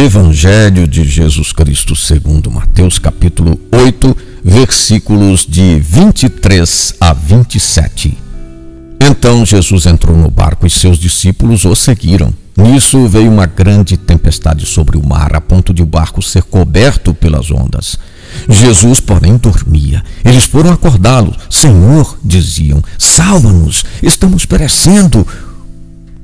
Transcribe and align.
Evangelho 0.00 0.88
de 0.88 1.04
Jesus 1.04 1.52
Cristo 1.52 1.94
segundo 1.94 2.50
Mateus 2.50 2.98
capítulo 2.98 3.60
8, 3.70 4.16
versículos 4.42 5.44
de 5.46 5.78
23 5.78 6.94
a 6.98 7.12
27. 7.12 8.16
Então 8.98 9.44
Jesus 9.44 9.84
entrou 9.84 10.16
no 10.16 10.30
barco 10.30 10.66
e 10.66 10.70
seus 10.70 10.98
discípulos 10.98 11.66
o 11.66 11.76
seguiram. 11.76 12.32
Nisso 12.56 13.06
veio 13.08 13.30
uma 13.30 13.44
grande 13.44 13.98
tempestade 13.98 14.64
sobre 14.64 14.96
o 14.96 15.06
mar, 15.06 15.36
a 15.36 15.40
ponto 15.40 15.74
de 15.74 15.82
o 15.82 15.86
barco 15.86 16.22
ser 16.22 16.44
coberto 16.44 17.12
pelas 17.12 17.50
ondas. 17.50 17.98
Jesus, 18.48 19.00
porém, 19.00 19.36
dormia. 19.36 20.02
Eles 20.24 20.44
foram 20.44 20.72
acordá-lo. 20.72 21.36
Senhor, 21.50 22.18
diziam, 22.24 22.82
salva-nos, 22.96 23.84
estamos 24.02 24.46
perecendo. 24.46 25.26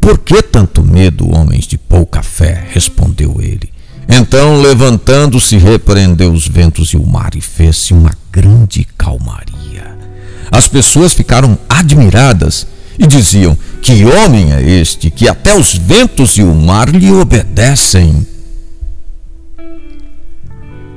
Por 0.00 0.18
que 0.18 0.42
tanto 0.42 0.82
medo, 0.82 1.28
homens 1.34 1.66
de 1.66 1.76
pouca 1.76 2.22
fé? 2.22 2.66
respondeu 2.70 3.36
ele. 3.40 3.70
Então, 4.08 4.60
levantando-se, 4.60 5.56
repreendeu 5.56 6.32
os 6.32 6.48
ventos 6.48 6.92
e 6.92 6.96
o 6.96 7.06
mar 7.06 7.30
e 7.36 7.40
fez-se 7.40 7.92
uma 7.92 8.10
grande 8.32 8.86
calmaria. 8.98 9.96
As 10.50 10.66
pessoas 10.66 11.12
ficaram 11.12 11.56
admiradas 11.68 12.66
e 12.98 13.06
diziam: 13.06 13.56
Que 13.80 14.04
homem 14.04 14.52
é 14.52 14.62
este 14.62 15.10
que 15.10 15.28
até 15.28 15.56
os 15.56 15.74
ventos 15.74 16.36
e 16.38 16.42
o 16.42 16.54
mar 16.54 16.88
lhe 16.88 17.12
obedecem? 17.12 18.26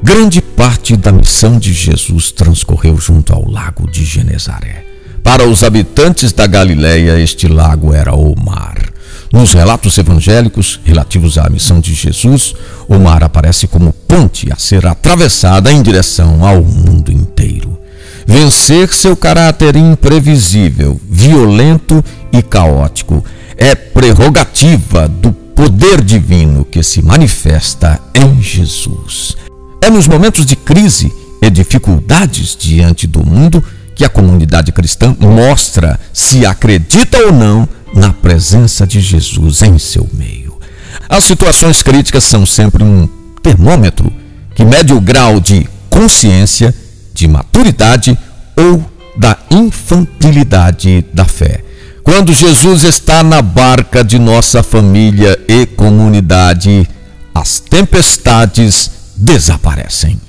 Grande 0.01 0.41
parte 0.41 0.97
da 0.97 1.11
missão 1.11 1.57
de 1.57 1.71
Jesus 1.71 2.31
transcorreu 2.31 2.97
junto 2.97 3.31
ao 3.31 3.49
lago 3.49 3.89
de 3.89 4.03
Genezaré. 4.03 4.85
Para 5.23 5.47
os 5.47 5.63
habitantes 5.63 6.33
da 6.33 6.45
Galiléia, 6.45 7.17
este 7.19 7.47
lago 7.47 7.93
era 7.93 8.13
o 8.13 8.35
mar. 8.35 8.92
Nos 9.33 9.51
relatos 9.51 9.97
evangélicos 9.97 10.79
relativos 10.85 11.39
à 11.39 11.49
missão 11.49 11.79
de 11.79 11.95
Jesus, 11.95 12.53
o 12.87 12.99
mar 12.99 13.23
aparece 13.23 13.65
como 13.65 13.91
ponte 13.91 14.53
a 14.53 14.57
ser 14.57 14.85
atravessada 14.85 15.71
em 15.71 15.81
direção 15.81 16.45
ao 16.45 16.61
mundo 16.61 17.11
inteiro. 17.11 17.75
Vencer 18.27 18.93
seu 18.93 19.17
caráter 19.17 19.75
imprevisível, 19.75 21.01
violento 21.09 22.05
e 22.31 22.43
caótico 22.43 23.25
é 23.57 23.73
prerrogativa 23.73 25.07
do 25.07 25.31
poder 25.31 26.01
divino 26.01 26.63
que 26.63 26.83
se 26.83 27.01
manifesta 27.01 27.99
em 28.13 28.39
Jesus. 28.39 29.35
É 29.81 29.89
nos 29.89 30.07
momentos 30.07 30.45
de 30.45 30.55
crise 30.55 31.11
e 31.41 31.49
dificuldades 31.49 32.55
diante 32.55 33.07
do 33.07 33.25
mundo 33.25 33.63
que 33.95 34.05
a 34.05 34.09
comunidade 34.09 34.71
cristã 34.71 35.15
mostra 35.19 35.99
se 36.13 36.45
acredita 36.45 37.17
ou 37.17 37.31
não 37.31 37.67
na 37.93 38.11
presença 38.11 38.85
de 38.87 38.99
Jesus 38.99 39.61
em 39.61 39.77
seu 39.77 40.09
meio. 40.13 40.57
As 41.07 41.23
situações 41.23 41.83
críticas 41.83 42.23
são 42.23 42.45
sempre 42.45 42.83
um 42.83 43.07
termômetro 43.41 44.11
que 44.55 44.63
mede 44.63 44.93
o 44.93 45.01
grau 45.01 45.39
de 45.39 45.67
consciência, 45.89 46.73
de 47.13 47.27
maturidade 47.27 48.17
ou 48.55 48.83
da 49.15 49.37
infantilidade 49.49 51.05
da 51.13 51.25
fé. 51.25 51.63
Quando 52.03 52.33
Jesus 52.33 52.83
está 52.83 53.23
na 53.23 53.41
barca 53.41 54.03
de 54.03 54.19
nossa 54.19 54.61
família 54.61 55.39
e 55.47 55.65
comunidade, 55.65 56.87
as 57.33 57.59
tempestades 57.59 58.91
desaparecem. 59.15 60.19